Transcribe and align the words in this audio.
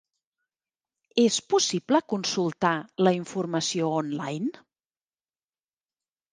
És 1.23 1.37
possible 1.55 2.01
consultar 2.15 2.73
la 3.09 3.13
informació 3.19 3.93
online? 4.01 4.67